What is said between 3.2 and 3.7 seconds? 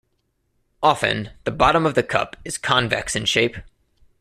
shape.